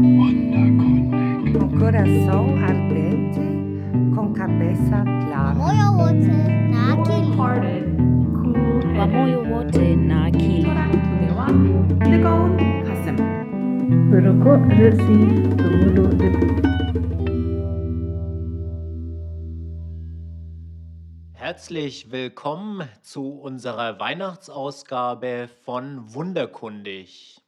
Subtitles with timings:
[0.00, 1.52] Wunderkundig.
[1.58, 3.44] Con corazón ardente,
[4.14, 5.54] con cabeza clara.
[5.54, 6.32] Moyo wote
[6.70, 7.36] na akili.
[7.36, 7.84] Hearted,
[8.32, 9.12] cool headed.
[9.12, 10.64] Moyo wote na akili.
[10.64, 11.46] Tunawa,
[12.08, 13.16] Nigaun Kasim.
[21.34, 27.41] Herzlich willkommen zu unserer Weihnachtsausgabe von Wunderkundig.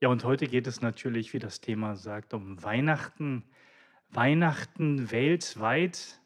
[0.00, 3.42] Ja, und heute geht es natürlich, wie das Thema sagt, um Weihnachten.
[4.10, 6.20] Weihnachten weltweit.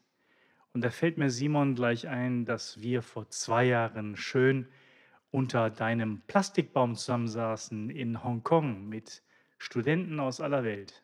[0.73, 4.67] Und da fällt mir Simon gleich ein, dass wir vor zwei Jahren schön
[5.31, 9.23] unter deinem Plastikbaum zusammensaßen in Hongkong mit
[9.57, 11.03] Studenten aus aller Welt.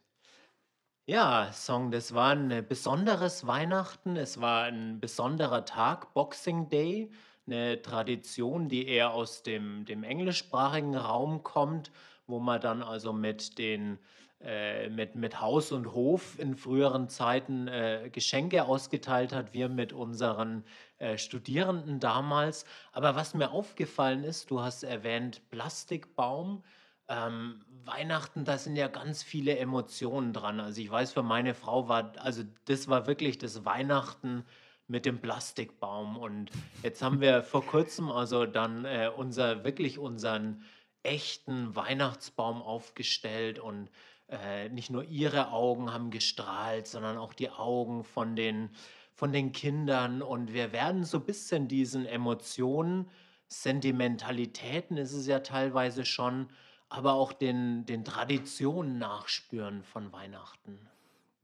[1.08, 4.16] Ja, Song, das war ein besonderes Weihnachten.
[4.16, 7.10] Es war ein besonderer Tag, Boxing Day,
[7.48, 11.92] eine Tradition, die eher aus dem, dem englischsprachigen Raum kommt,
[12.30, 14.00] wo man dann also mit den
[14.42, 19.92] äh, mit, mit Haus und Hof in früheren Zeiten äh, Geschenke ausgeteilt hat, wir mit
[19.92, 20.64] unseren
[20.98, 22.64] äh, Studierenden damals.
[22.94, 26.64] Aber was mir aufgefallen ist, du hast erwähnt Plastikbaum.
[27.10, 30.62] Ähm, Weihnachten, da sind ja ganz viele Emotionen dran.
[30.62, 34.46] Also ich weiß, für meine Frau war, also das war wirklich das Weihnachten
[34.88, 36.16] mit dem Plastikbaum.
[36.16, 36.50] Und
[36.82, 40.64] jetzt haben wir vor kurzem also dann äh, unser, wirklich unseren
[41.04, 43.90] echten Weihnachtsbaum aufgestellt und
[44.28, 48.70] äh, nicht nur ihre Augen haben gestrahlt, sondern auch die Augen von den,
[49.14, 50.22] von den Kindern.
[50.22, 53.10] Und wir werden so ein bisschen diesen Emotionen,
[53.50, 56.50] Sentimentalitäten ist es ja teilweise schon,
[56.88, 60.80] aber auch den, den Traditionen nachspüren von Weihnachten.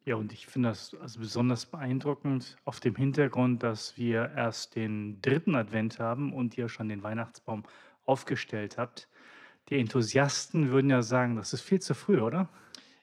[0.06, 5.20] Ja, und ich finde das also besonders beeindruckend auf dem Hintergrund, dass wir erst den
[5.22, 7.64] dritten Advent haben und ihr schon den Weihnachtsbaum
[8.06, 9.08] aufgestellt habt.
[9.70, 12.50] Die Enthusiasten würden ja sagen, das ist viel zu früh, oder?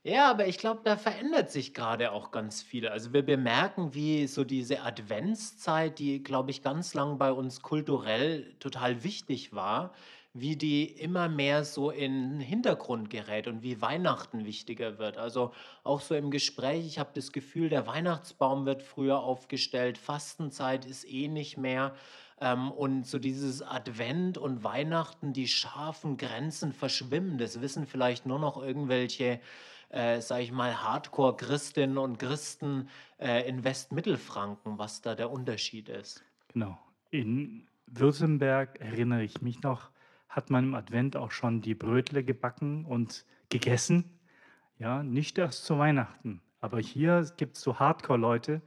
[0.05, 2.89] Ja, aber ich glaube, da verändert sich gerade auch ganz viel.
[2.89, 8.55] Also wir bemerken, wie so diese Adventszeit, die, glaube ich, ganz lang bei uns kulturell
[8.59, 9.93] total wichtig war,
[10.35, 15.19] wie die immer mehr so in den Hintergrund gerät und wie Weihnachten wichtiger wird.
[15.19, 15.53] Also
[15.85, 21.05] auch so im Gespräch, ich habe das Gefühl, der Weihnachtsbaum wird früher aufgestellt, Fastenzeit ist
[21.09, 21.95] eh nicht mehr.
[22.43, 27.39] Ähm, und so dieses Advent und Weihnachten, die scharfen Grenzen verschwimmen.
[27.39, 29.41] Das wissen vielleicht nur noch irgendwelche,
[29.91, 32.89] äh, sage ich mal, Hardcore-Christinnen und Christen
[33.19, 36.25] äh, in Westmittelfranken, was da der Unterschied ist.
[36.49, 36.77] Genau.
[37.11, 39.91] In Württemberg erinnere ich mich noch,
[40.29, 44.19] hat man im Advent auch schon die Brötle gebacken und gegessen.
[44.79, 46.41] Ja, nicht erst zu Weihnachten.
[46.61, 48.63] Aber hier gibt es so Hardcore-Leute,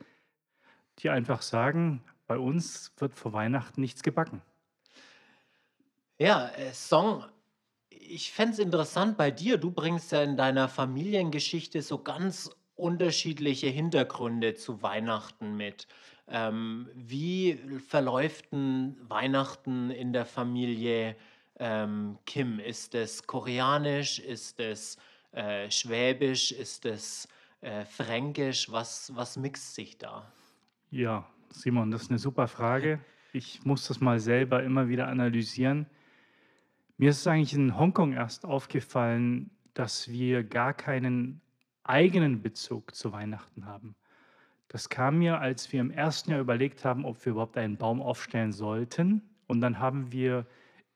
[0.99, 4.41] die einfach sagen, bei uns wird vor Weihnachten nichts gebacken.
[6.17, 7.25] Ja, äh, Song,
[7.89, 9.57] ich fände es interessant bei dir.
[9.57, 15.87] Du bringst ja in deiner Familiengeschichte so ganz unterschiedliche Hintergründe zu Weihnachten mit.
[16.27, 21.15] Ähm, wie verläuft ein Weihnachten in der Familie
[21.59, 22.59] ähm, Kim?
[22.59, 24.19] Ist es koreanisch?
[24.19, 24.97] Ist es
[25.31, 26.51] äh, schwäbisch?
[26.51, 27.27] Ist es
[27.61, 28.71] äh, fränkisch?
[28.71, 30.31] Was, was mixt sich da?
[30.91, 31.27] Ja,
[31.61, 32.99] Simon, das ist eine super Frage.
[33.31, 35.87] Ich muss das mal selber immer wieder analysieren.
[36.97, 41.41] Mir ist es eigentlich in Hongkong erst aufgefallen, dass wir gar keinen
[41.83, 43.95] eigenen Bezug zu Weihnachten haben.
[44.67, 48.01] Das kam mir, als wir im ersten Jahr überlegt haben, ob wir überhaupt einen Baum
[48.01, 49.21] aufstellen sollten.
[49.47, 50.45] Und dann haben wir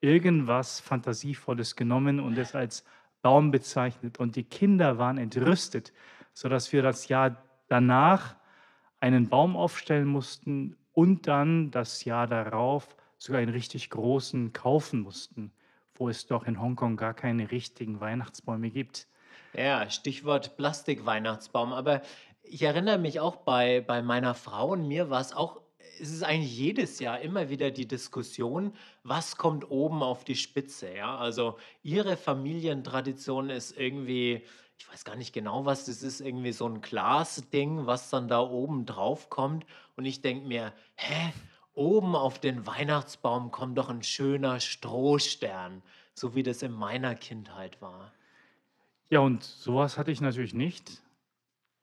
[0.02, 2.84] irgendwas Fantasievolles genommen und es als
[3.22, 4.20] Baum bezeichnet.
[4.20, 5.94] Und die Kinder waren entrüstet,
[6.34, 8.39] sodass wir das Jahr danach
[9.00, 15.52] einen Baum aufstellen mussten und dann das Jahr darauf sogar einen richtig großen kaufen mussten,
[15.96, 19.08] wo es doch in Hongkong gar keine richtigen Weihnachtsbäume gibt.
[19.54, 21.74] Ja, Stichwort Plastikweihnachtsbaum.
[21.74, 22.02] Aber
[22.44, 25.62] ich erinnere mich auch bei, bei meiner Frau und mir war es auch,
[26.02, 28.74] es ist eigentlich jedes Jahr immer wieder die Diskussion,
[29.04, 30.94] was kommt oben auf die Spitze.
[30.96, 31.18] Ja?
[31.18, 34.44] Also ihre Familientradition ist irgendwie,
[34.80, 38.40] ich weiß gar nicht genau, was das ist, irgendwie so ein Glasding, was dann da
[38.40, 39.66] oben drauf kommt.
[39.98, 41.34] Und ich denke mir, hä?
[41.74, 45.82] Oben auf den Weihnachtsbaum kommt doch ein schöner Strohstern,
[46.14, 48.12] so wie das in meiner Kindheit war.
[49.10, 51.02] Ja, und sowas hatte ich natürlich nicht,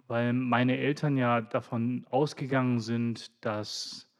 [0.07, 4.11] weil meine Eltern ja davon ausgegangen sind, dass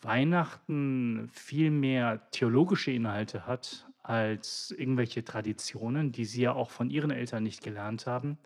[0.00, 7.10] Weihnachten viel mehr theologische Inhalte hat als irgendwelche Traditionen, die sie ja auch von ihren
[7.10, 8.38] Eltern nicht gelernt haben.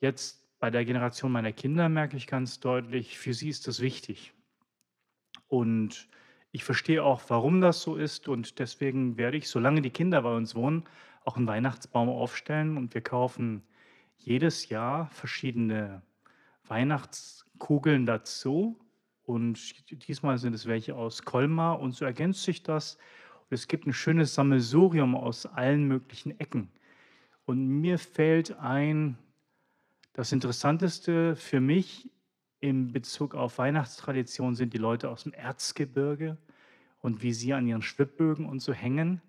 [0.00, 4.32] Jetzt bei der Generation meiner Kinder merke ich ganz deutlich, für sie ist das wichtig.
[5.48, 6.08] Und
[6.52, 8.28] ich verstehe auch, warum das so ist.
[8.28, 10.84] Und deswegen werde ich, solange die Kinder bei uns wohnen,
[11.24, 13.64] auch einen Weihnachtsbaum aufstellen und wir kaufen
[14.16, 16.02] jedes Jahr verschiedene
[16.68, 18.78] Weihnachtskugeln dazu.
[19.24, 22.96] Und diesmal sind es welche aus Colmar und so ergänzt sich das.
[23.48, 26.68] Und es gibt ein schönes Sammelsurium aus allen möglichen Ecken.
[27.44, 29.16] Und mir fällt ein,
[30.12, 32.10] das Interessanteste für mich
[32.60, 36.38] in Bezug auf Weihnachtstradition sind die Leute aus dem Erzgebirge
[37.00, 39.22] und wie sie an ihren Schwibbögen und so hängen.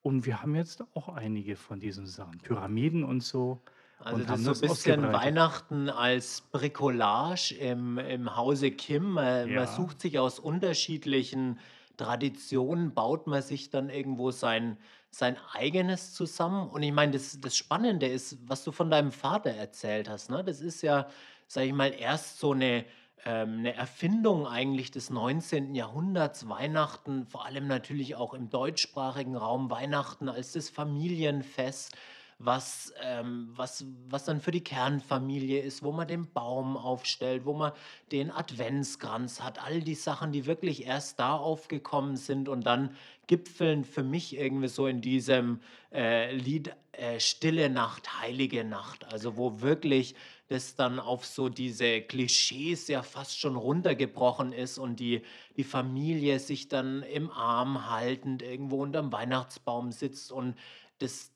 [0.00, 3.60] Und wir haben jetzt auch einige von diesen Sachen, Pyramiden und so.
[3.98, 5.12] Also das ist so ein bisschen.
[5.12, 9.18] Weihnachten als Bricolage im, im Hause Kim.
[9.18, 9.64] Äh, Ja.
[9.64, 11.58] Man sucht sich aus unterschiedlichen
[11.98, 14.78] Traditionen, baut man sich dann irgendwo sein,
[15.10, 16.70] sein eigenes zusammen.
[16.70, 20.30] Und ich meine, das, das Spannende ist, was du von deinem Vater erzählt hast.
[20.30, 20.42] Ne?
[20.42, 21.06] Das ist ja,
[21.46, 22.86] sag ich mal, erst so eine,
[23.26, 25.74] ähm, eine Erfindung eigentlich des 19.
[25.74, 26.48] Jahrhunderts.
[26.48, 31.96] Weihnachten, vor allem natürlich auch im deutschsprachigen Raum, Weihnachten als das Familienfest
[32.38, 37.52] was, ähm, was, was dann für die Kernfamilie ist, wo man den Baum aufstellt, wo
[37.52, 37.72] man
[38.12, 42.94] den Adventskranz hat, all die Sachen, die wirklich erst da aufgekommen sind und dann
[43.26, 45.60] gipfeln für mich irgendwie so in diesem
[45.92, 50.14] äh, Lied äh, Stille Nacht, Heilige Nacht, also wo wirklich
[50.48, 55.22] das dann auf so diese Klischees ja fast schon runtergebrochen ist und die,
[55.56, 60.56] die Familie sich dann im Arm haltend irgendwo unterm Weihnachtsbaum sitzt und
[61.00, 61.32] das,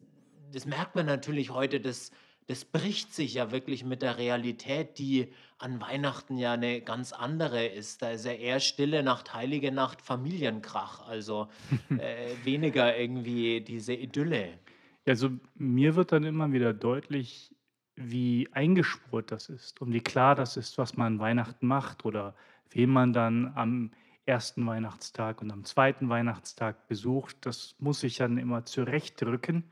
[0.52, 2.10] das merkt man natürlich heute, das,
[2.46, 7.66] das bricht sich ja wirklich mit der Realität, die an Weihnachten ja eine ganz andere
[7.66, 8.02] ist.
[8.02, 11.06] Da ist ja eher Stille Nacht, Heilige Nacht, Familienkrach.
[11.06, 11.48] Also
[11.90, 14.58] äh, weniger irgendwie diese Idylle.
[15.06, 17.54] Also mir wird dann immer wieder deutlich,
[17.96, 22.34] wie eingespurt das ist und wie klar das ist, was man an Weihnachten macht oder
[22.70, 23.90] wen man dann am
[24.24, 27.36] ersten Weihnachtstag und am zweiten Weihnachtstag besucht.
[27.40, 29.64] Das muss ich dann immer zurechtrücken.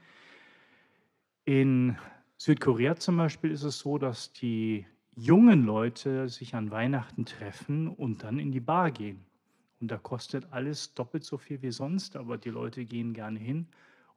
[1.45, 1.97] In
[2.37, 8.23] Südkorea zum Beispiel ist es so, dass die jungen Leute sich an Weihnachten treffen und
[8.23, 9.25] dann in die Bar gehen.
[9.81, 13.67] Und da kostet alles doppelt so viel wie sonst, aber die Leute gehen gerne hin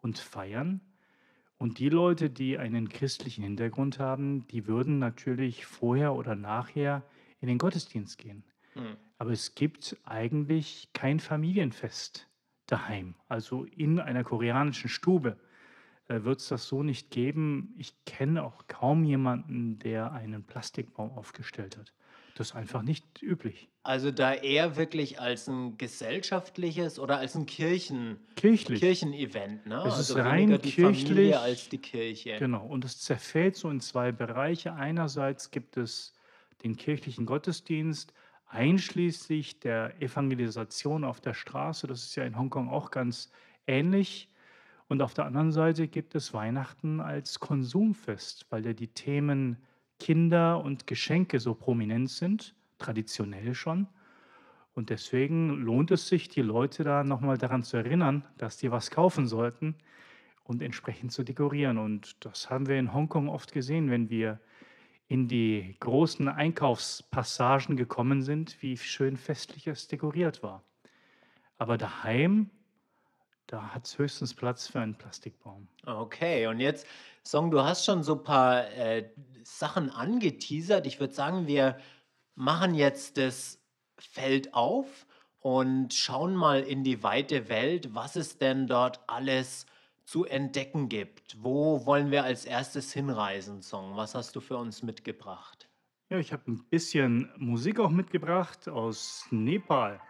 [0.01, 0.81] und feiern.
[1.57, 7.03] Und die Leute, die einen christlichen Hintergrund haben, die würden natürlich vorher oder nachher
[7.39, 8.43] in den Gottesdienst gehen.
[8.73, 8.97] Hm.
[9.17, 12.27] Aber es gibt eigentlich kein Familienfest
[12.67, 13.15] daheim.
[13.29, 15.37] Also in einer koreanischen Stube
[16.07, 17.73] äh, wird es das so nicht geben.
[17.77, 21.93] Ich kenne auch kaum jemanden, der einen Plastikbaum aufgestellt hat.
[22.35, 23.69] Das ist einfach nicht üblich.
[23.83, 28.79] Also da eher wirklich als ein gesellschaftliches oder als ein Kirchen, Kirchlich.
[28.79, 29.65] Kirchenevent.
[29.67, 29.83] Ne?
[29.85, 31.07] Es ist also rein weniger die kirchlich.
[31.07, 32.37] Familie als die Kirche.
[32.39, 34.73] Genau, und es zerfällt so in zwei Bereiche.
[34.73, 36.13] Einerseits gibt es
[36.63, 38.13] den kirchlichen Gottesdienst,
[38.47, 41.85] einschließlich der Evangelisation auf der Straße.
[41.85, 43.31] Das ist ja in Hongkong auch ganz
[43.67, 44.29] ähnlich.
[44.87, 49.57] Und auf der anderen Seite gibt es Weihnachten als Konsumfest, weil ja die Themen
[49.99, 53.87] Kinder und Geschenke so prominent sind, traditionell schon.
[54.73, 58.91] Und deswegen lohnt es sich, die Leute da nochmal daran zu erinnern, dass die was
[58.91, 59.75] kaufen sollten
[60.43, 61.77] und entsprechend zu dekorieren.
[61.77, 64.39] Und das haben wir in Hongkong oft gesehen, wenn wir
[65.07, 70.63] in die großen Einkaufspassagen gekommen sind, wie schön festlich es dekoriert war.
[71.57, 72.49] Aber daheim,
[73.53, 75.67] da hat es höchstens Platz für einen Plastikbaum.
[75.85, 76.87] Okay, und jetzt,
[77.23, 79.11] Song, du hast schon so ein paar äh,
[79.43, 80.87] Sachen angeteasert.
[80.87, 81.77] Ich würde sagen, wir
[82.33, 83.59] machen jetzt das
[83.99, 85.05] Feld auf
[85.39, 89.67] und schauen mal in die weite Welt, was es denn dort alles
[90.03, 91.37] zu entdecken gibt.
[91.39, 93.95] Wo wollen wir als erstes hinreisen, Song?
[93.95, 95.69] Was hast du für uns mitgebracht?
[96.09, 100.01] Ja, ich habe ein bisschen Musik auch mitgebracht aus Nepal.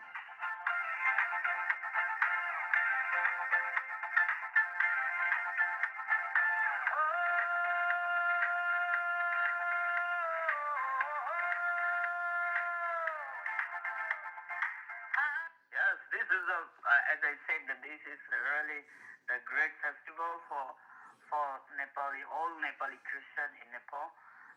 [21.84, 24.08] Nepali, all Nepali Christian in Nepal.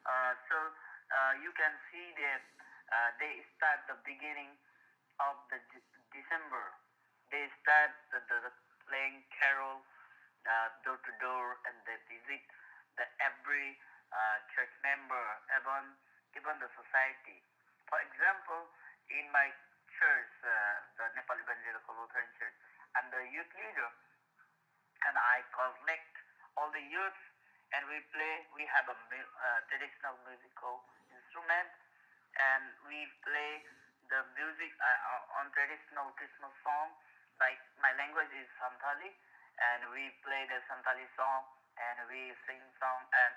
[0.07, 0.57] Uh, so
[1.11, 2.43] uh, you can see that
[2.95, 4.55] uh, they start the beginning
[5.19, 6.71] of the De- December.
[7.35, 8.53] They start the, the, the
[8.87, 9.83] playing carol
[10.47, 12.43] uh, door to door, and they visit
[12.95, 13.75] the every
[14.15, 15.99] uh, church member, even
[16.39, 17.43] even the society.
[17.91, 18.71] For example,
[19.11, 19.51] in my
[19.99, 20.53] church, uh,
[21.01, 22.55] the Nepal Evangelical Lutheran Church,
[22.95, 23.91] I'm the youth leader,
[25.09, 26.16] and I collect
[26.57, 27.21] all the youth,
[27.77, 28.35] and we play.
[28.57, 30.83] We have a uh, traditional musical
[31.13, 31.71] instrument,
[32.37, 33.65] and we play
[34.09, 36.97] the music uh, on traditional Christmas song.
[37.37, 39.13] Like my language is Santali,
[39.61, 41.45] and we play the Santali song
[41.77, 43.35] and we sing song and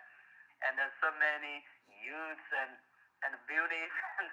[0.64, 1.64] and there's so many
[2.04, 2.76] youths and
[3.28, 4.32] and beauties and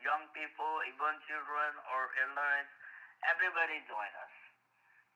[0.00, 2.68] young people, even children or elders,
[3.28, 4.34] everybody join us.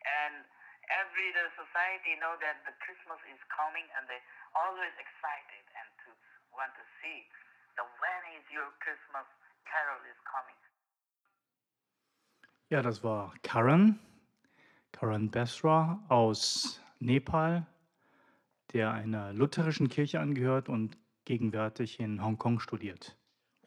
[0.04, 0.44] And
[0.92, 4.20] every the society know that the Christmas is coming and they
[4.54, 6.10] always excited and to
[6.54, 7.26] want to see
[7.76, 9.26] the when is your Christmas
[9.66, 10.58] carol is coming.
[12.68, 13.98] Ja, das war Karan,
[14.92, 17.66] Karan Besra aus Nepal,
[18.72, 23.16] der einer lutherischen Kirche angehört und gegenwärtig in Hongkong studiert.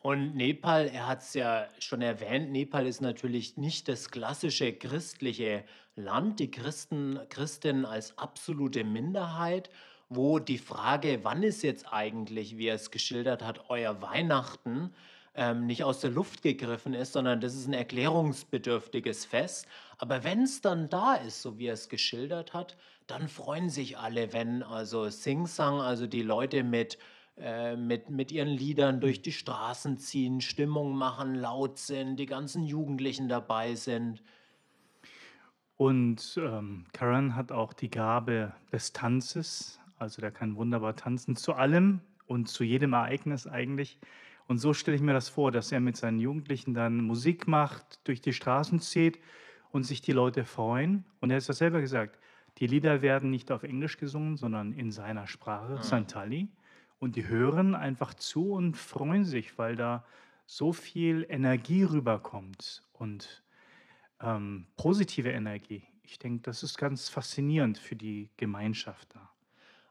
[0.02, 5.66] Und Nepal, er hat es ja schon erwähnt, Nepal ist natürlich nicht das klassische christliche
[5.96, 9.70] Land, die Christen, Christen als absolute Minderheit,
[10.08, 14.94] wo die Frage, wann ist jetzt eigentlich, wie er es geschildert hat, euer Weihnachten,
[15.36, 19.68] ähm, nicht aus der Luft gegriffen ist, sondern das ist ein erklärungsbedürftiges Fest.
[19.98, 23.98] Aber wenn es dann da ist, so wie er es geschildert hat, dann freuen sich
[23.98, 26.98] alle, wenn also Sing-Sang, also die Leute mit
[27.40, 32.64] äh, mit, mit ihren Liedern durch die Straßen ziehen, Stimmung machen, laut sind, die ganzen
[32.64, 34.22] Jugendlichen dabei sind.
[35.78, 41.54] Und ähm, Karan hat auch die Gabe des Tanzes, also der kann wunderbar tanzen zu
[41.54, 43.98] allem und zu jedem Ereignis eigentlich.
[44.48, 48.06] Und so stelle ich mir das vor, dass er mit seinen Jugendlichen dann Musik macht,
[48.08, 49.20] durch die Straßen zieht
[49.72, 51.06] und sich die Leute freuen.
[51.22, 52.20] Und er hat das selber gesagt,
[52.58, 55.84] die Lieder werden nicht auf Englisch gesungen, sondern in seiner Sprache, Mhm.
[55.84, 56.50] Santali.
[57.00, 60.06] Und die hören einfach zu und freuen sich, weil da
[60.46, 63.44] so viel Energie rüberkommt und
[64.22, 65.84] ähm, positive Energie.
[66.04, 69.30] Ich denke, das ist ganz faszinierend für die Gemeinschaft da.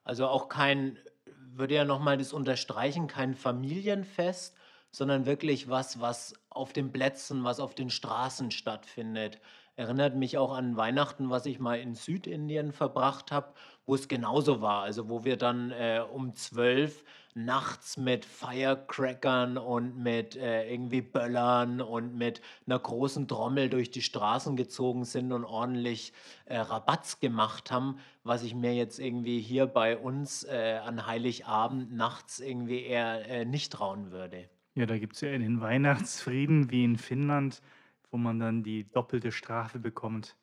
[0.05, 0.99] Also auch kein,
[1.37, 4.57] würde ja nochmal das unterstreichen, kein Familienfest,
[4.91, 9.41] sondern wirklich was, was auf den Plätzen, was auf den Straßen stattfindet.
[9.77, 13.53] Erinnert mich auch an Weihnachten, was ich mal in Südindien verbracht habe,
[13.89, 14.83] wo es genauso war.
[14.83, 17.03] Also wo wir dann äh, um zwölf
[17.35, 24.03] nachts mit Firecrackern und mit äh, irgendwie Böllern und mit einer großen Trommel durch die
[24.03, 26.13] Straßen gezogen sind und ordentlich
[26.45, 31.91] äh, Rabatz gemacht haben, was ich mir jetzt irgendwie hier bei uns äh, an Heiligabend
[31.91, 34.51] nachts irgendwie eher äh, nicht trauen würde.
[34.75, 37.63] Ja, da gibt es ja den Weihnachtsfrieden wie in Finnland,
[38.11, 40.37] wo man dann die doppelte Strafe bekommt,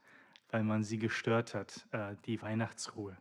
[0.50, 3.16] weil man sie gestört hat, äh, die Weihnachtsruhe.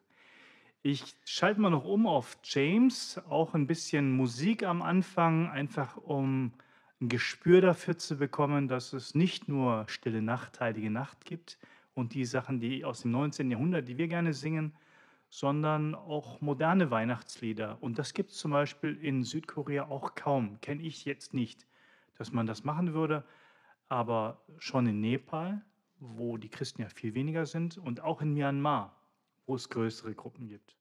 [0.87, 6.53] Ich schalte mal noch um auf James, auch ein bisschen Musik am Anfang, einfach um
[7.01, 11.59] ein Gespür dafür zu bekommen, dass es nicht nur Stille Nacht, Heilige Nacht gibt
[11.95, 13.51] und die Sachen, die aus dem 19.
[13.51, 14.75] Jahrhundert, die wir gerne singen,
[15.31, 17.79] sondern auch moderne Weihnachtslieder.
[17.81, 20.61] Und das gibt es zum Beispiel in Südkorea auch kaum.
[20.61, 21.67] Kenne ich jetzt nicht,
[22.19, 23.25] dass man das machen würde,
[23.89, 25.63] aber schon in Nepal,
[25.99, 28.95] wo die Christen ja viel weniger sind, und auch in Myanmar,
[29.47, 30.77] wo es größere Gruppen gibt.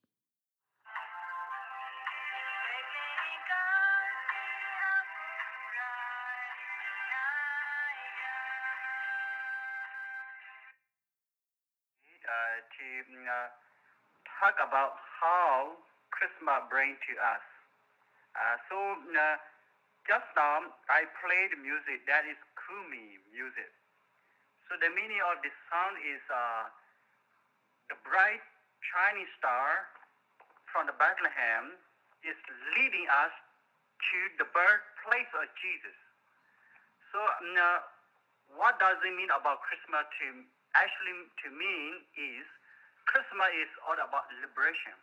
[14.44, 15.72] talk about how
[16.12, 17.46] Christmas bring to us.
[18.36, 19.40] Uh, so uh,
[20.04, 23.72] just now I played music that is Kumi music.
[24.68, 26.68] So the meaning of this song is uh,
[27.88, 28.44] the bright
[28.92, 29.88] shining star
[30.72, 31.78] from the Bethlehem
[32.26, 32.38] is
[32.76, 33.34] leading us
[34.12, 35.98] to the birthplace of Jesus.
[37.12, 37.80] So mm, uh,
[38.58, 40.26] what does it mean about Christmas to
[40.74, 42.46] actually to mean is
[43.06, 44.96] Christmas is all about liberation.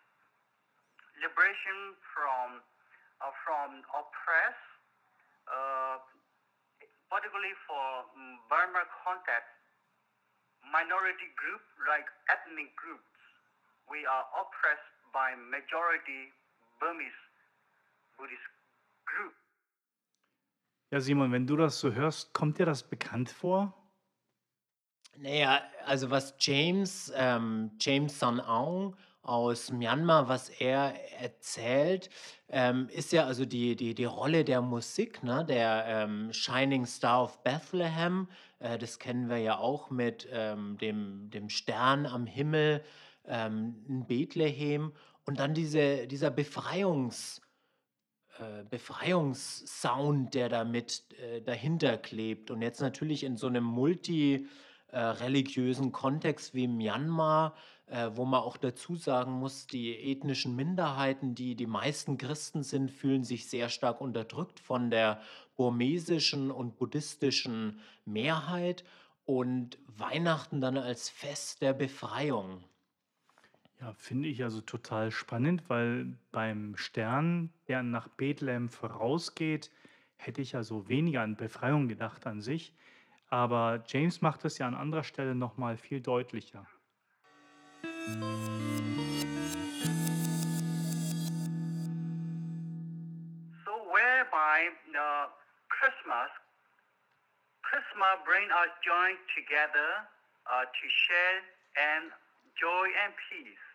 [1.20, 2.64] Liberation from
[3.20, 4.70] uh, from oppressed,
[5.46, 6.00] uh,
[7.12, 9.52] particularly for mm, Burma context,
[10.64, 13.09] minority group like ethnic groups.
[13.90, 16.30] We are oppressed by majority
[16.78, 17.10] Burmese
[18.16, 18.50] Buddhist
[19.04, 19.34] group.
[20.92, 23.74] Ja, Simon, wenn du das so hörst, kommt dir das bekannt vor?
[25.16, 32.10] Naja, also was James, ähm, James San Aung aus Myanmar, was er erzählt,
[32.48, 35.44] ähm, ist ja also die, die, die Rolle der Musik, ne?
[35.44, 38.28] der ähm, Shining Star of Bethlehem,
[38.60, 42.84] äh, das kennen wir ja auch mit ähm, dem, dem Stern am Himmel
[43.26, 44.92] ähm, in Bethlehem
[45.24, 47.40] und dann diese, dieser Befreiungs-
[48.40, 52.50] äh, Befreiungssound, der da mit äh, dahinter klebt.
[52.50, 57.54] Und jetzt natürlich in so einem multireligiösen Kontext wie Myanmar,
[57.86, 62.90] äh, wo man auch dazu sagen muss, die ethnischen Minderheiten, die die meisten Christen sind,
[62.90, 65.20] fühlen sich sehr stark unterdrückt von der
[65.56, 68.84] burmesischen und buddhistischen Mehrheit
[69.26, 72.64] und Weihnachten dann als Fest der Befreiung.
[73.80, 79.70] Ja, finde ich also total spannend, weil beim Stern, der nach Bethlehem vorausgeht,
[80.18, 82.74] hätte ich also weniger an Befreiung gedacht an sich.
[83.30, 86.66] Aber James macht es ja an anderer Stelle nochmal viel deutlicher.
[93.64, 95.28] So whereby uh,
[95.70, 96.28] Christmas,
[97.62, 100.04] Christmas bring us joy together
[100.44, 101.40] uh, to share
[101.76, 102.12] and
[102.60, 103.69] joy and peace,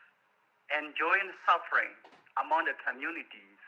[0.73, 1.93] and joy and suffering
[2.41, 3.59] among the communities.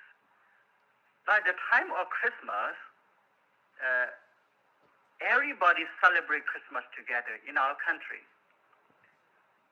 [1.27, 2.73] Like the time of Christmas,
[3.83, 4.09] uh,
[5.21, 8.23] everybody celebrate Christmas together in our country,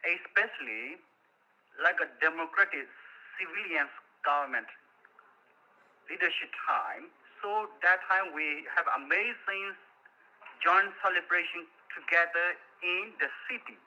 [0.03, 1.00] especially
[1.79, 2.88] like a democratic
[3.39, 3.88] civilian
[4.24, 4.67] government
[6.10, 7.10] leadership time.
[7.41, 9.75] So that time we have amazing
[10.63, 13.77] joint celebration together in the city.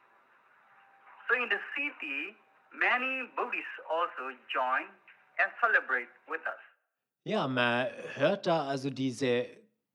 [1.26, 2.36] So in the city,
[2.72, 4.86] many Buddhists also join
[5.38, 6.60] and celebrate with us.
[7.24, 9.46] Ja, man hört da also diese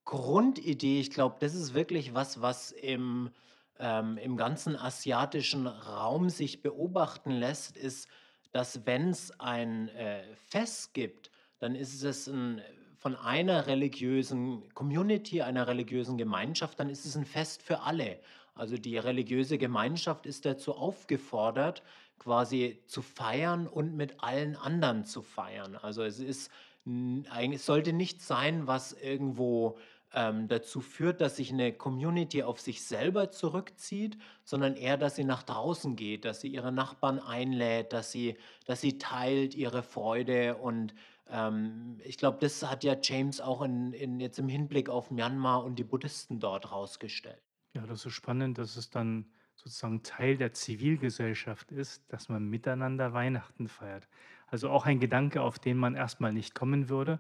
[0.06, 1.00] Grundidee.
[1.00, 3.32] Ich glaube, das ist wirklich was, was im,
[3.80, 8.10] ähm, im ganzen asiatischen Raum sich beobachten lässt, ist,
[8.52, 12.62] dass wenn es ein äh, Fest gibt, dann ist es ein,
[12.98, 18.20] von einer religiösen Community, einer religiösen Gemeinschaft, dann ist es ein Fest für alle.
[18.56, 21.82] Also die religiöse Gemeinschaft ist dazu aufgefordert,
[22.24, 25.76] quasi zu feiern und mit allen anderen zu feiern.
[25.76, 26.52] Also es ist
[26.86, 29.78] eigentlich sollte nicht sein, was irgendwo
[30.14, 35.24] ähm, dazu führt, dass sich eine Community auf sich selber zurückzieht, sondern eher, dass sie
[35.24, 40.58] nach draußen geht, dass sie ihre Nachbarn einlädt, dass sie, dass sie teilt ihre Freude
[40.58, 40.94] und
[41.30, 45.64] ähm, ich glaube, das hat ja James auch in, in, jetzt im Hinblick auf Myanmar
[45.64, 47.42] und die Buddhisten dort rausgestellt.
[47.74, 49.26] Ja, das ist spannend, dass es dann
[49.56, 54.08] sozusagen Teil der Zivilgesellschaft ist, dass man miteinander Weihnachten feiert.
[54.48, 57.20] Also auch ein Gedanke, auf den man erstmal nicht kommen würde,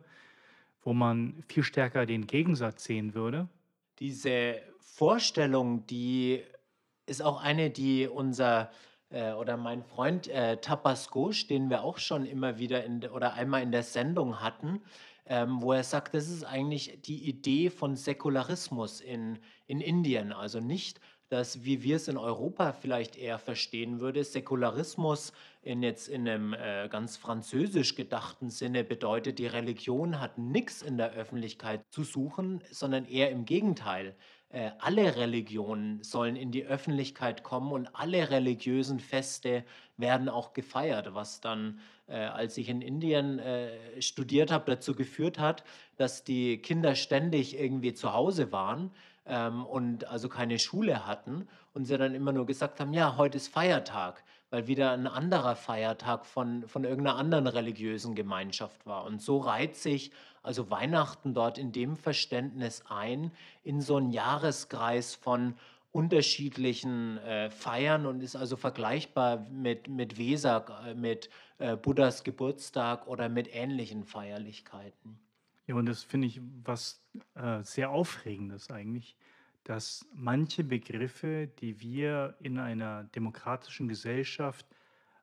[0.81, 3.47] wo man viel stärker den Gegensatz sehen würde.
[3.99, 6.43] Diese Vorstellung, die
[7.05, 8.71] ist auch eine, die unser
[9.09, 13.11] äh, oder mein Freund äh, Tapas Ghosh, den wir auch schon immer wieder in, de-
[13.11, 14.81] oder einmal in der Sendung hatten,
[15.25, 20.33] ähm, wo er sagt, das ist eigentlich die Idee von Säkularismus in, in Indien.
[20.33, 20.99] Also nicht,
[21.33, 26.53] dass, wie wir es in Europa vielleicht eher verstehen würde, Säkularismus in jetzt in einem
[26.53, 32.61] äh, ganz französisch gedachten Sinne bedeutet, die Religion hat nichts in der Öffentlichkeit zu suchen,
[32.69, 34.15] sondern eher im Gegenteil.
[34.49, 39.63] Äh, alle Religionen sollen in die Öffentlichkeit kommen und alle religiösen Feste
[39.97, 45.39] werden auch gefeiert, was dann, äh, als ich in Indien äh, studiert habe, dazu geführt
[45.39, 45.63] hat,
[45.97, 48.91] dass die Kinder ständig irgendwie zu Hause waren
[49.25, 53.37] ähm, und also keine Schule hatten und sie dann immer nur gesagt haben, ja, heute
[53.37, 59.05] ist Feiertag, weil wieder ein anderer Feiertag von, von irgendeiner anderen religiösen Gemeinschaft war.
[59.05, 60.11] Und so reiht sich
[60.43, 63.31] also Weihnachten dort in dem Verständnis ein,
[63.63, 65.55] in so einen Jahreskreis von
[65.93, 73.07] unterschiedlichen äh, Feiern und ist also vergleichbar mit, mit Vesak, äh, mit äh, Buddhas Geburtstag
[73.07, 75.19] oder mit ähnlichen Feierlichkeiten.
[75.65, 77.01] Ja, und das finde ich was
[77.35, 79.15] äh, sehr Aufregendes eigentlich,
[79.63, 84.65] dass manche Begriffe, die wir in einer demokratischen Gesellschaft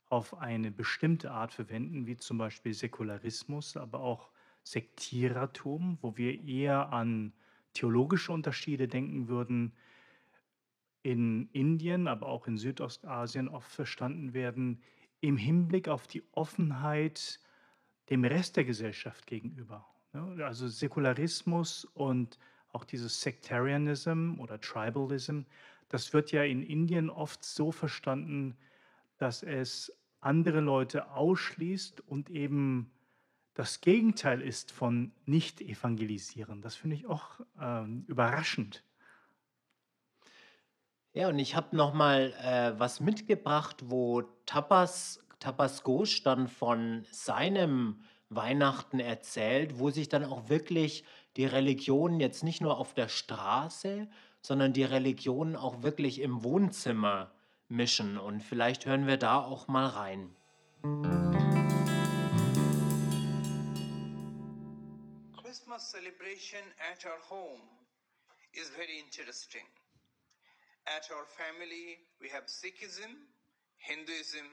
[0.09, 4.31] auf eine bestimmte Art verwenden, wie zum Beispiel Säkularismus, aber auch
[4.65, 7.33] Sektierertum, wo wir eher an
[7.75, 9.73] theologische Unterschiede denken würden,
[11.03, 14.83] in Indien, aber auch in Südostasien oft verstanden werden
[15.21, 17.41] im Hinblick auf die Offenheit
[18.09, 19.87] dem Rest der Gesellschaft gegenüber.
[20.13, 20.45] Ne?
[20.45, 22.39] Also Säkularismus und
[22.73, 25.41] auch dieses Sectarianism oder Tribalism,
[25.89, 28.57] das wird ja in Indien oft so verstanden,
[29.19, 32.93] dass es andere Leute ausschließt und eben
[33.55, 36.63] das Gegenteil ist von nicht evangelisieren.
[36.63, 38.85] Das finde ich auch ähm, überraschend.
[41.13, 47.05] Ja, und ich habe noch mal äh, was mitgebracht, wo Tapas, Tapas Ghosh dann von
[47.11, 51.05] seinem Weihnachten erzählt, wo sich dann auch wirklich
[51.37, 54.09] die Religionen jetzt nicht nur auf der Straße,
[54.41, 57.33] sondern die Religionen auch wirklich im Wohnzimmer
[57.69, 58.19] mischen.
[58.19, 60.35] Und vielleicht hören wir da auch mal rein.
[65.43, 66.63] Christmas celebration
[66.93, 67.63] at our home
[68.53, 69.67] is very interesting.
[70.87, 73.27] At our family, we have Sikhism,
[73.77, 74.47] Hinduism,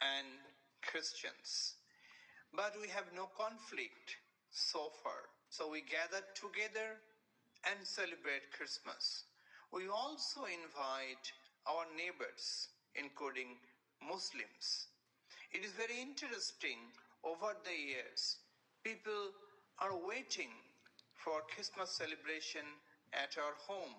[0.00, 0.26] and
[0.80, 1.81] Christians.
[2.54, 4.16] But we have no conflict
[4.50, 5.28] so far.
[5.48, 7.00] So we gather together
[7.64, 9.24] and celebrate Christmas.
[9.72, 11.32] We also invite
[11.66, 13.56] our neighbors, including
[14.02, 14.88] Muslims,
[15.52, 16.78] It is very interesting
[17.24, 18.38] over the years.
[18.82, 19.32] People
[19.78, 20.48] are waiting
[21.12, 22.64] for Christmas celebration
[23.12, 23.94] at our home.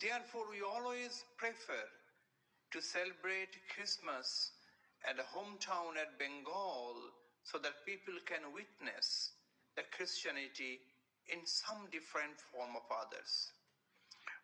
[0.00, 1.84] Therefore, we always prefer
[2.70, 4.52] to celebrate Christmas
[5.04, 7.13] at a hometown at Bengal
[7.44, 9.32] so that people can witness
[9.76, 10.80] the Christianity
[11.28, 13.52] in some different form of others.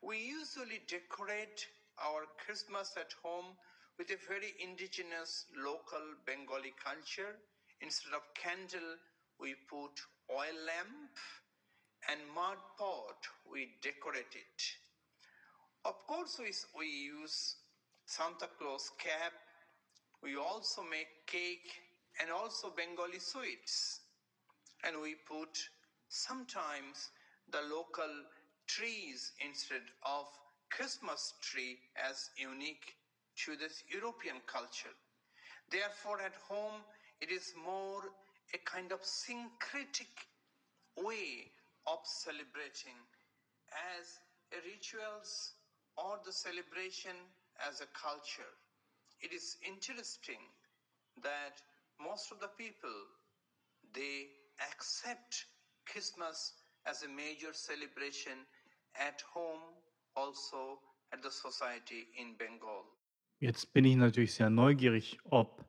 [0.01, 1.67] We usually decorate
[2.01, 3.57] our Christmas at home
[3.99, 7.37] with a very indigenous local Bengali culture.
[7.81, 8.97] Instead of candle,
[9.41, 9.93] we put
[10.33, 11.13] oil lamp
[12.09, 14.61] and mud pot, we decorate it.
[15.85, 17.57] Of course, we, we use
[18.07, 19.33] Santa Claus cap.
[20.23, 21.69] We also make cake
[22.19, 24.01] and also Bengali sweets.
[24.85, 25.69] And we put
[26.09, 27.11] sometimes
[27.51, 28.25] the local
[28.67, 30.27] trees instead of
[30.71, 32.97] Christmas tree as unique
[33.45, 34.95] to this European culture.
[35.71, 36.85] Therefore, at home,
[37.21, 38.03] it is more
[38.53, 40.27] a kind of syncretic
[40.97, 41.51] way
[41.87, 42.97] of celebrating
[43.73, 44.21] as
[44.53, 45.55] a rituals
[45.97, 47.17] or the celebration
[47.67, 48.53] as a culture.
[49.21, 50.41] It is interesting
[51.23, 51.61] that
[52.01, 52.99] most of the people
[53.93, 54.29] they
[54.73, 55.47] accept
[55.87, 56.55] Christmas
[56.87, 58.47] as a major celebration
[58.95, 59.61] at home,
[60.17, 60.81] also
[61.13, 62.85] at the society in Bengal.
[63.41, 65.65] Jetzt bin ich natürlich sehr neugierig, ob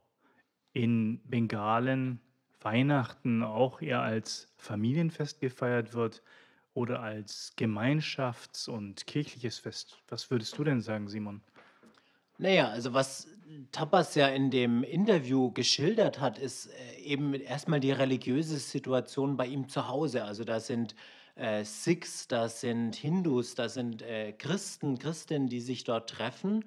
[0.74, 2.20] in Bengalen
[2.60, 6.22] Weihnachten auch eher als Familienfest gefeiert wird
[6.74, 10.02] oder als Gemeinschafts- und kirchliches Fest.
[10.08, 11.42] Was würdest du denn sagen, Simon?
[12.38, 13.28] Naja, also was
[13.72, 19.48] Tapas ja in dem Interview geschildert hat, ist äh, eben erstmal die religiöse Situation bei
[19.48, 20.24] ihm zu Hause.
[20.24, 20.96] Also da sind
[21.36, 26.66] äh, Sikhs, da sind Hindus, da sind äh, Christen, Christinnen, die sich dort treffen.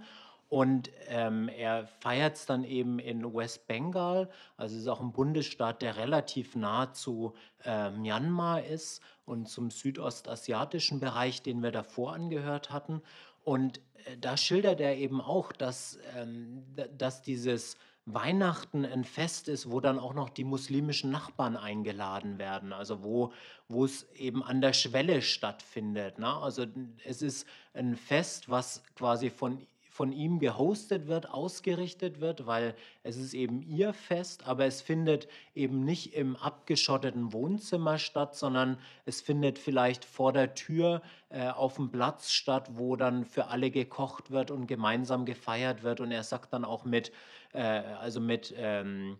[0.48, 5.10] Und ähm, er feiert es dann eben in West Bengal, also es ist auch ein
[5.10, 12.12] Bundesstaat, der relativ nah zu äh, Myanmar ist und zum südostasiatischen Bereich, den wir davor
[12.12, 13.02] angehört hatten.
[13.44, 16.64] Und äh, da schildert er eben auch, dass, ähm,
[16.98, 17.76] dass dieses
[18.06, 23.32] Weihnachten ein Fest ist, wo dann auch noch die muslimischen Nachbarn eingeladen werden, also wo,
[23.68, 26.18] wo es eben an der Schwelle stattfindet.
[26.18, 26.28] Ne?
[26.28, 26.66] Also
[27.04, 33.16] es ist ein Fest, was quasi von, von ihm gehostet wird, ausgerichtet wird, weil es
[33.16, 38.76] ist eben ihr Fest, aber es findet eben nicht im abgeschotteten Wohnzimmer statt, sondern
[39.06, 43.70] es findet vielleicht vor der Tür äh, auf dem Platz statt, wo dann für alle
[43.70, 46.00] gekocht wird und gemeinsam gefeiert wird.
[46.00, 47.12] Und er sagt dann auch mit,
[47.52, 49.18] äh, also mit, ähm,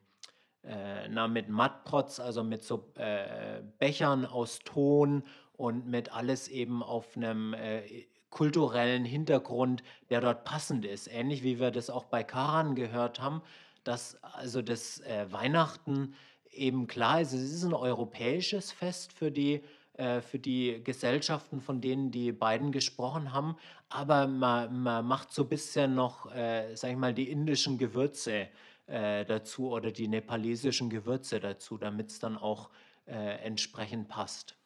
[0.65, 6.83] äh, na, mit Mattpots, also mit so äh, Bechern aus Ton und mit alles eben
[6.83, 11.07] auf einem äh, kulturellen Hintergrund, der dort passend ist.
[11.07, 13.41] Ähnlich wie wir das auch bei Karan gehört haben,
[13.85, 16.15] dass also das äh, Weihnachten
[16.51, 19.63] eben klar ist, es ist ein europäisches Fest für die,
[19.95, 23.57] äh, für die Gesellschaften, von denen die beiden gesprochen haben,
[23.89, 28.49] aber man, man macht so ein bisschen noch, äh, sag ich mal, die indischen Gewürze
[28.87, 32.71] äh, dazu oder die nepalesischen Gewürze dazu, damit es dann auch
[33.07, 34.57] äh, entsprechend passt.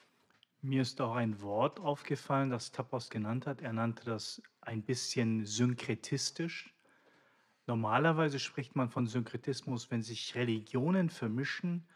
[0.61, 3.63] Mir ist auch ein Wort aufgefallen, das Tapas genannt hat.
[3.63, 6.75] Er nannte das ein bisschen synkretistisch.
[7.67, 11.87] Normalerweise spricht man von Synkretismus, wenn sich Religionen vermischen,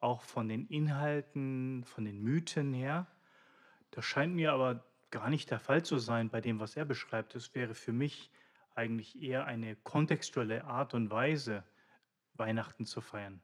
[0.00, 3.06] auch von den Inhalten, von den Mythen her.
[3.90, 7.34] Das scheint mir aber gar nicht der Fall zu sein bei dem, was er beschreibt.
[7.34, 8.30] Es wäre für mich
[8.74, 11.64] eigentlich eher eine kontextuelle Art und Weise,
[12.34, 13.42] Weihnachten zu feiern.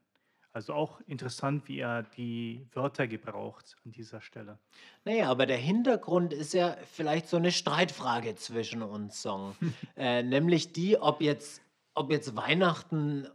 [0.54, 4.58] Also auch interessant, wie er die Wörter gebraucht an dieser Stelle.
[5.04, 9.56] Naja, aber der Hintergrund ist ja vielleicht so eine Streitfrage zwischen uns, Song.
[9.96, 11.62] äh, nämlich die, ob jetzt,
[11.94, 13.26] ob jetzt Weihnachten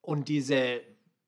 [0.00, 0.80] und diese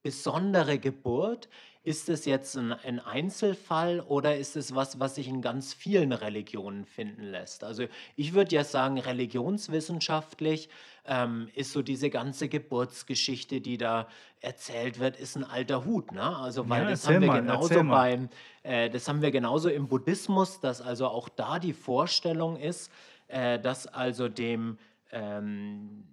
[0.07, 1.49] besondere Geburt,
[1.83, 6.13] ist es jetzt ein, ein Einzelfall oder ist es was, was sich in ganz vielen
[6.13, 7.65] Religionen finden lässt?
[7.65, 10.69] Also ich würde ja sagen, religionswissenschaftlich
[11.07, 14.07] ähm, ist so diese ganze Geburtsgeschichte, die da
[14.41, 16.13] erzählt wird, ist ein alter Hut.
[16.13, 16.37] Ne?
[16.37, 18.29] Also weil Ja, das haben wir mal, genauso beim,
[18.63, 22.93] äh, das haben wir genauso im Buddhismus, dass also auch da die Vorstellung ist,
[23.27, 24.79] äh, dass also dem
[25.11, 26.05] ähm,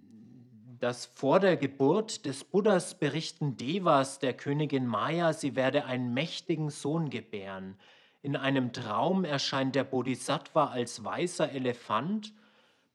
[0.84, 6.68] dass vor der Geburt des Buddhas berichten Devas der Königin Maya, sie werde einen mächtigen
[6.68, 7.78] Sohn gebären.
[8.20, 12.34] In einem Traum erscheint der Bodhisattva als weißer Elefant,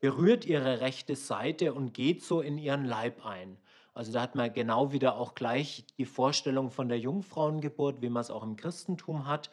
[0.02, 3.58] berührt ihre rechte Seite und geht so in ihren Leib ein.
[3.96, 8.22] Also da hat man genau wieder auch gleich die Vorstellung von der Jungfrauengeburt, wie man
[8.22, 9.50] es auch im Christentum hat.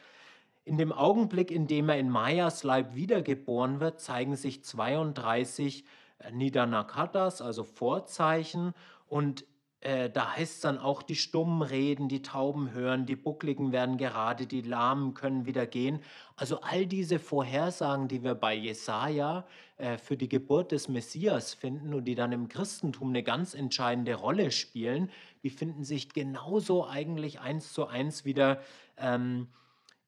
[0.67, 5.85] In dem Augenblick, in dem er in Mayas Leib wiedergeboren wird, zeigen sich 32
[6.31, 8.75] Nidanakartas, also Vorzeichen.
[9.09, 9.45] Und
[9.81, 13.99] äh, da heißt es dann auch, die Stummen reden, die Tauben hören, die Buckligen werden
[13.99, 16.01] gerade, die Lahmen können wieder gehen.
[16.35, 21.95] Also all diese Vorhersagen, die wir bei Jesaja äh, für die Geburt des Messias finden
[21.95, 25.11] und die dann im Christentum eine ganz entscheidende Rolle spielen,
[25.43, 28.61] die finden sich genauso eigentlich eins zu eins wieder
[28.97, 29.49] ähm,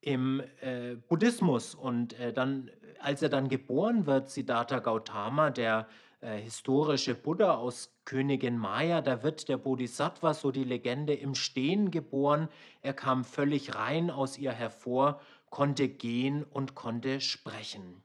[0.01, 1.75] im äh, Buddhismus.
[1.75, 5.89] Und äh, dann, als er dann geboren wird, Siddhartha Gautama, der
[6.21, 11.91] äh, historische Buddha aus Königin Maya, da wird der Bodhisattva, so die Legende, im Stehen
[11.91, 12.49] geboren.
[12.83, 18.03] Er kam völlig rein aus ihr hervor, konnte gehen und konnte sprechen.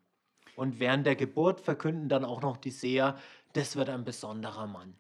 [0.56, 3.17] Und während der Geburt verkünden dann auch noch die Seher,
[3.53, 4.95] das wird ein besonderer Mann.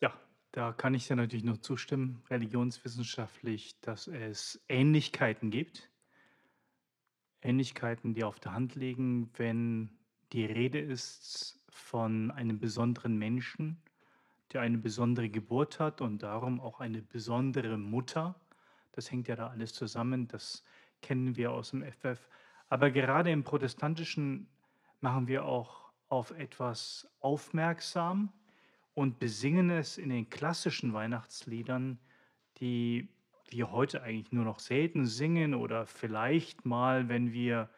[0.00, 0.14] Ja,
[0.52, 5.89] da kann ich dir natürlich nur zustimmen, religionswissenschaftlich, dass es Ähnlichkeiten gibt.
[7.42, 9.90] Ähnlichkeiten, die auf der Hand liegen, wenn
[10.32, 13.80] die Rede ist von einem besonderen Menschen,
[14.52, 18.34] der eine besondere Geburt hat und darum auch eine besondere Mutter.
[18.92, 20.64] Das hängt ja da alles zusammen, das
[21.02, 22.28] kennen wir aus dem FF.
[22.68, 24.48] Aber gerade im protestantischen
[25.00, 28.32] machen wir auch auf etwas aufmerksam
[28.94, 31.98] und besingen es in den klassischen Weihnachtsliedern,
[32.58, 33.08] die
[33.50, 37.68] wir heute eigentlich nur noch selten singen oder vielleicht mal, wenn wir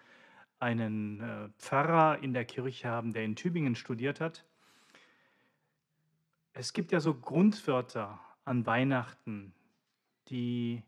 [0.58, 4.44] einen äh, Pfarrer in der Kirche haben, der in Tübingen studiert hat.
[6.52, 9.54] Es gibt ja so Grundwörter an Weihnachten,
[10.28, 10.82] die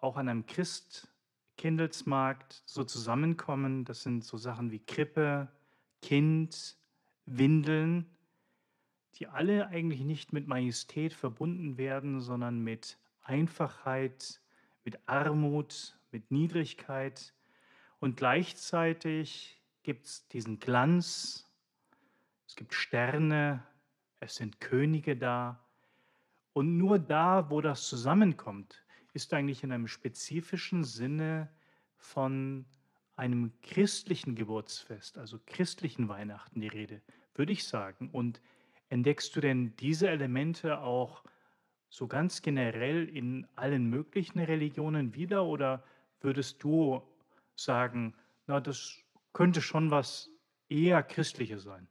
[0.00, 3.84] auch an einem Christkindelsmarkt so zusammenkommen.
[3.84, 5.48] Das sind so Sachen wie Krippe,
[6.02, 6.76] Kind,
[7.26, 8.06] Windeln,
[9.16, 14.40] die alle eigentlich nicht mit Majestät verbunden werden, sondern mit Einfachheit,
[14.84, 17.34] mit Armut, mit Niedrigkeit,
[18.00, 21.48] und gleichzeitig gibt es diesen Glanz,
[22.46, 23.62] es gibt Sterne,
[24.20, 25.64] es sind Könige da.
[26.52, 31.48] Und nur da, wo das zusammenkommt, ist eigentlich in einem spezifischen Sinne
[31.96, 32.64] von
[33.16, 37.02] einem christlichen Geburtsfest, also christlichen Weihnachten die Rede,
[37.34, 38.10] würde ich sagen.
[38.10, 38.40] Und
[38.90, 41.24] entdeckst du denn diese Elemente auch
[41.88, 45.82] so ganz generell in allen möglichen Religionen wieder oder
[46.20, 47.02] würdest du
[47.56, 48.14] sagen,
[48.46, 48.96] na, das
[49.32, 50.30] könnte schon was
[50.68, 51.88] eher Christliches sein.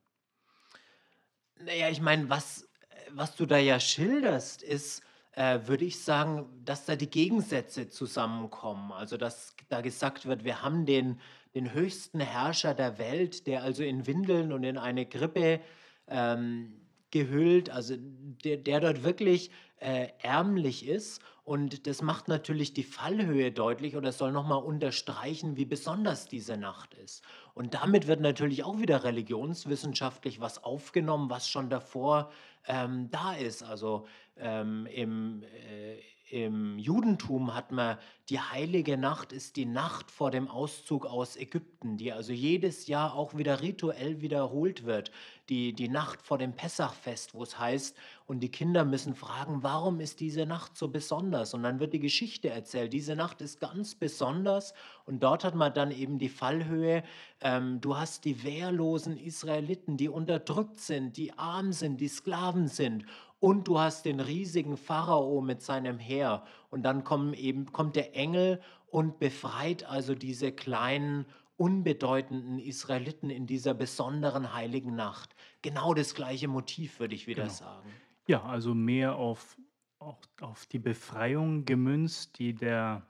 [1.60, 2.68] Naja, ich meine, was,
[3.12, 8.92] was du da ja schilderst, ist, äh, würde ich sagen, dass da die Gegensätze zusammenkommen.
[8.92, 11.20] Also, dass da gesagt wird, wir haben den,
[11.56, 15.62] den höchsten Herrscher der Welt, der also in Windeln und in eine Grippe
[16.08, 16.87] ähm,
[17.18, 21.22] gehüllt, also der, der dort wirklich äh, ärmlich ist.
[21.44, 26.94] Und das macht natürlich die Fallhöhe deutlich oder soll nochmal unterstreichen, wie besonders diese Nacht
[26.96, 27.24] ist.
[27.54, 32.32] Und damit wird natürlich auch wieder religionswissenschaftlich was aufgenommen, was schon davor
[32.68, 33.64] ähm, da ist.
[33.64, 36.00] Also ähm, im, äh,
[36.30, 37.98] im Judentum hat man
[38.30, 43.16] die heilige Nacht ist die Nacht vor dem Auszug aus Ägypten, die also jedes Jahr
[43.16, 45.12] auch wieder rituell wiederholt wird.
[45.50, 50.02] Die, die Nacht vor dem Pessachfest, wo es heißt, und die Kinder müssen fragen, warum
[50.02, 51.54] ist diese Nacht so besonders?
[51.54, 54.74] Und dann wird die Geschichte erzählt, diese Nacht ist ganz besonders.
[55.06, 57.04] Und dort hat man dann eben die Fallhöhe,
[57.40, 63.06] ähm, du hast die wehrlosen Israeliten, die unterdrückt sind, die arm sind, die Sklaven sind.
[63.40, 66.44] Und du hast den riesigen Pharao mit seinem Heer.
[66.70, 71.26] Und dann kommen eben, kommt der Engel und befreit also diese kleinen,
[71.58, 75.36] unbedeutenden Israeliten in dieser besonderen heiligen Nacht.
[75.62, 77.54] Genau das gleiche Motiv, würde ich wieder Genau.
[77.54, 77.90] sagen.
[78.28, 79.58] Ja, also mehr auf,
[80.00, 83.06] auch auf die Befreiung gemünzt, die der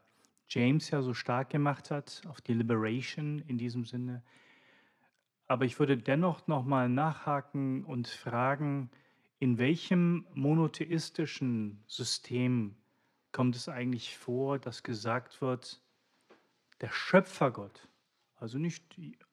[0.48, 4.24] James ja so stark gemacht hat, auf die Liberation in diesem Sinne.
[5.48, 8.90] Aber ich würde dennoch nochmal nachhaken und fragen,
[9.40, 12.76] in welchem monotheistischen System
[13.32, 15.82] kommt es eigentlich vor, dass gesagt wird,
[16.82, 17.88] der Schöpfergott,
[18.38, 18.84] also nicht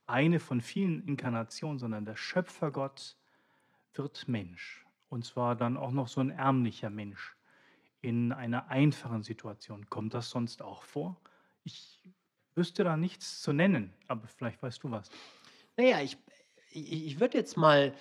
[0.07, 3.17] eine von vielen Inkarnationen, sondern der Schöpfergott
[3.93, 4.85] wird Mensch.
[5.09, 7.37] Und zwar dann auch noch so ein ärmlicher Mensch
[8.01, 9.89] in einer einfachen Situation.
[9.89, 11.21] Kommt das sonst auch vor?
[11.63, 12.03] Ich
[12.55, 15.11] wüsste da nichts zu nennen, aber vielleicht weißt du was.
[15.77, 16.19] Naja, ich,
[16.71, 17.95] ich, ich würde jetzt mal,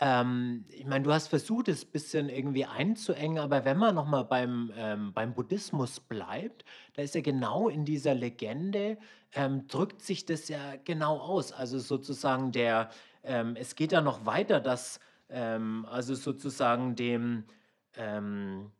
[0.00, 4.24] ähm, ich meine, du hast versucht, es ein bisschen irgendwie einzuengen, aber wenn man nochmal
[4.24, 8.98] beim, ähm, beim Buddhismus bleibt, da ist ja genau in dieser Legende,
[9.32, 11.52] ähm, drückt sich das ja genau aus.
[11.52, 12.90] Also sozusagen der,
[13.22, 17.44] ähm, es geht ja noch weiter, dass ähm, also sozusagen dem,
[17.96, 18.70] ähm,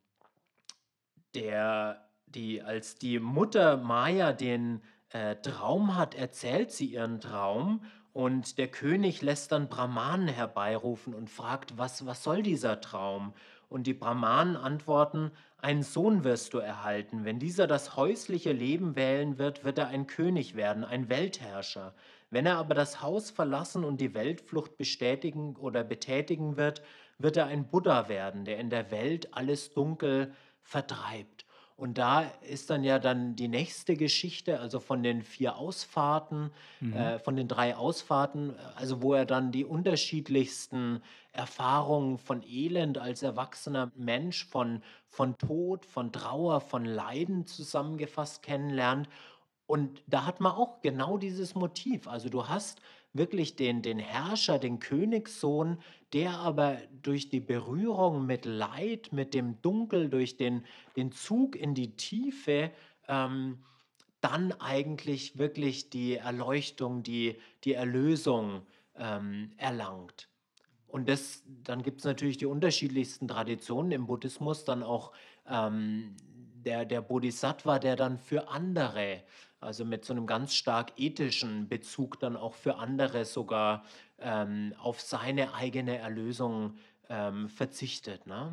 [1.34, 7.82] der, die, als die Mutter Maya den äh, Traum hat, erzählt sie ihren Traum
[8.12, 13.34] und der König lässt dann Brahmanen herbeirufen und fragt, was, was soll dieser Traum?
[13.68, 17.24] Und die Brahmanen antworten, einen Sohn wirst du erhalten.
[17.24, 21.94] Wenn dieser das häusliche Leben wählen wird, wird er ein König werden, ein Weltherrscher.
[22.30, 26.82] Wenn er aber das Haus verlassen und die Weltflucht bestätigen oder betätigen wird,
[27.18, 31.37] wird er ein Buddha werden, der in der Welt alles Dunkel vertreibt.
[31.78, 36.92] Und da ist dann ja dann die nächste Geschichte, also von den vier Ausfahrten, Mhm.
[36.92, 43.22] äh, von den drei Ausfahrten, also wo er dann die unterschiedlichsten Erfahrungen von Elend als
[43.22, 49.08] erwachsener Mensch, von, von Tod, von Trauer, von Leiden zusammengefasst kennenlernt.
[49.66, 52.08] Und da hat man auch genau dieses Motiv.
[52.08, 52.80] Also du hast
[53.12, 55.78] wirklich den, den Herrscher, den Königssohn,
[56.12, 60.64] der aber durch die Berührung mit Leid, mit dem Dunkel, durch den,
[60.96, 62.70] den Zug in die Tiefe,
[63.08, 63.58] ähm,
[64.20, 68.62] dann eigentlich wirklich die Erleuchtung, die, die Erlösung
[68.96, 70.28] ähm, erlangt.
[70.86, 75.12] Und das, dann gibt es natürlich die unterschiedlichsten Traditionen im Buddhismus, dann auch
[75.46, 76.16] ähm,
[76.64, 79.22] der, der Bodhisattva, der dann für andere,
[79.60, 83.84] also mit so einem ganz stark ethischen Bezug dann auch für andere sogar
[84.18, 86.76] ähm, auf seine eigene Erlösung
[87.08, 88.26] ähm, verzichtet.
[88.26, 88.52] Ne?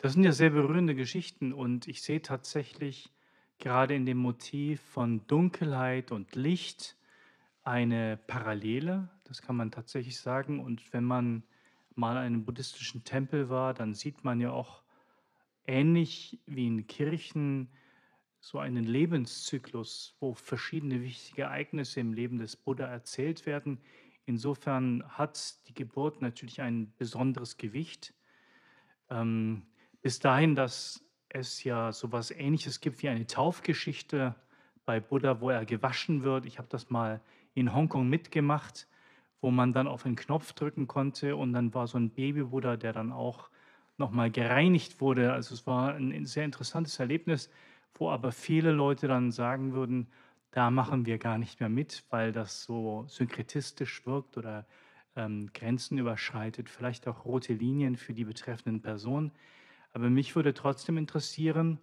[0.00, 3.10] Das sind ja sehr berührende Geschichten und ich sehe tatsächlich
[3.58, 6.96] gerade in dem Motiv von Dunkelheit und Licht
[7.62, 10.58] eine Parallele, das kann man tatsächlich sagen.
[10.58, 11.44] Und wenn man
[11.94, 14.82] mal in einem buddhistischen Tempel war, dann sieht man ja auch
[15.66, 17.68] ähnlich wie in Kirchen
[18.42, 23.78] so einen Lebenszyklus, wo verschiedene wichtige Ereignisse im Leben des Buddha erzählt werden.
[24.26, 28.12] Insofern hat die Geburt natürlich ein besonderes Gewicht.
[29.10, 29.62] Ähm,
[30.02, 34.34] bis dahin, dass es ja sowas Ähnliches gibt wie eine Taufgeschichte
[34.84, 36.44] bei Buddha, wo er gewaschen wird.
[36.44, 37.20] Ich habe das mal
[37.54, 38.88] in Hongkong mitgemacht,
[39.40, 42.92] wo man dann auf einen Knopf drücken konnte und dann war so ein Baby-Buddha, der
[42.92, 43.50] dann auch
[43.98, 45.32] nochmal gereinigt wurde.
[45.32, 47.48] Also es war ein sehr interessantes Erlebnis,
[47.94, 50.08] wo aber viele Leute dann sagen würden,
[50.50, 54.66] da machen wir gar nicht mehr mit, weil das so synkretistisch wirkt oder
[55.16, 59.32] ähm, Grenzen überschreitet, vielleicht auch rote Linien für die betreffenden Personen.
[59.92, 61.78] Aber mich würde trotzdem interessieren,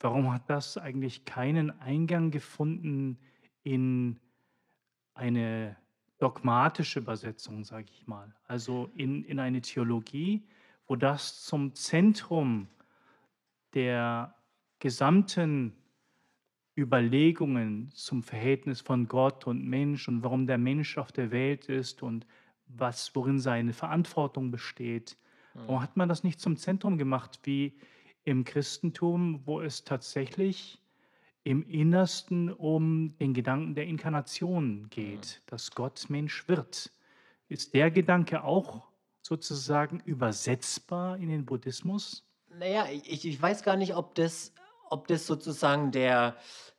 [0.00, 3.18] warum hat das eigentlich keinen Eingang gefunden
[3.62, 4.18] in
[5.14, 5.76] eine
[6.18, 10.44] dogmatische Übersetzung, sage ich mal, also in, in eine Theologie,
[10.86, 12.68] wo das zum Zentrum
[13.74, 14.34] der
[14.78, 15.72] gesamten
[16.76, 22.02] Überlegungen zum Verhältnis von Gott und Mensch und warum der Mensch auf der Welt ist
[22.02, 22.26] und
[22.66, 25.16] was, worin seine Verantwortung besteht.
[25.54, 27.76] Warum hat man das nicht zum Zentrum gemacht wie
[28.24, 30.80] im Christentum, wo es tatsächlich
[31.42, 36.92] im Innersten um den Gedanken der Inkarnation geht, dass Gott Mensch wird?
[37.48, 38.86] Ist der Gedanke auch
[39.22, 42.24] sozusagen übersetzbar in den Buddhismus?
[42.56, 44.52] Naja, ich, ich weiß gar nicht, ob das,
[44.90, 46.36] ob das sozusagen der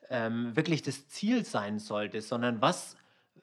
[0.10, 2.95] ähm, wirklich das Ziel sein sollte, sondern was,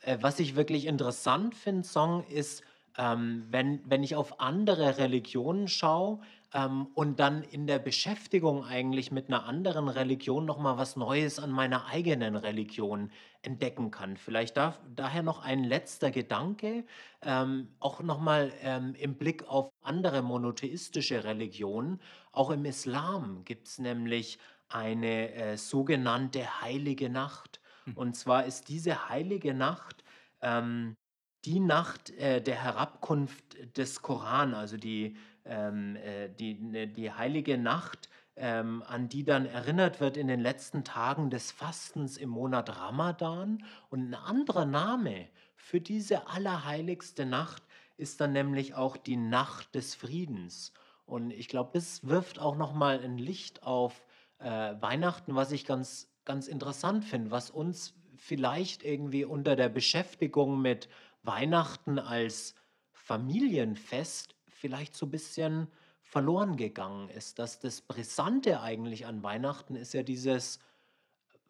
[0.03, 2.63] äh, was ich wirklich interessant finde, Song, ist,
[2.99, 6.21] ähm, wenn, wenn ich auf andere Religionen schaue
[6.55, 11.51] ähm, und dann in der Beschäftigung eigentlich mit einer anderen Religion nochmal was Neues an
[11.51, 13.11] meiner eigenen Religion
[13.43, 14.17] entdecken kann.
[14.17, 16.85] Vielleicht darf, daher noch ein letzter Gedanke,
[17.23, 22.01] ähm, auch nochmal ähm, im Blick auf andere monotheistische Religionen.
[22.33, 27.61] Auch im Islam gibt es nämlich eine äh, sogenannte heilige Nacht.
[27.95, 30.03] Und zwar ist diese heilige Nacht
[30.41, 30.97] ähm,
[31.45, 37.57] die Nacht äh, der Herabkunft des Koran, also die, ähm, äh, die, ne, die heilige
[37.57, 42.77] Nacht, ähm, an die dann erinnert wird in den letzten Tagen des Fastens im Monat
[42.77, 43.65] Ramadan.
[43.89, 47.63] Und ein anderer Name für diese allerheiligste Nacht
[47.97, 50.73] ist dann nämlich auch die Nacht des Friedens.
[51.07, 54.05] Und ich glaube, das wirft auch nochmal ein Licht auf
[54.39, 60.61] äh, Weihnachten, was ich ganz, ganz interessant finde, was uns vielleicht irgendwie unter der Beschäftigung
[60.61, 60.89] mit
[61.23, 62.55] Weihnachten als
[62.93, 65.69] Familienfest vielleicht so ein bisschen
[66.03, 67.39] verloren gegangen ist.
[67.39, 70.61] Dass das Brisante eigentlich an Weihnachten ist ja dieses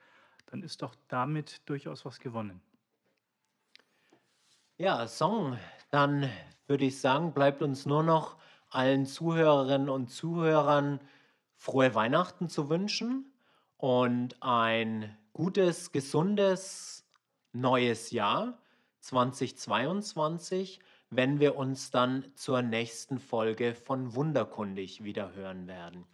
[0.46, 2.60] dann ist doch damit durchaus was gewonnen.
[4.76, 5.58] Ja, Song.
[5.90, 6.28] Dann
[6.66, 8.36] würde ich sagen, bleibt uns nur noch
[8.70, 11.00] allen Zuhörerinnen und Zuhörern
[11.56, 13.32] frohe Weihnachten zu wünschen
[13.76, 17.04] und ein gutes, gesundes
[17.52, 18.58] neues Jahr
[19.00, 20.80] 2022,
[21.14, 26.06] wenn wir uns dann zur nächsten Folge von Wunderkundig wieder hören werden.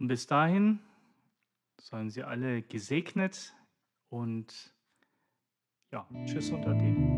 [0.00, 0.80] Und bis dahin
[1.80, 3.54] seien Sie alle gesegnet
[4.08, 4.74] und
[5.92, 7.17] ja, tschüss und ade.